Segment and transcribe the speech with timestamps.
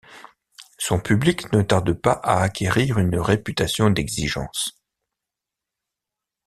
[0.79, 4.81] Son public ne tarde pas à acquérir une réputation d'exigence.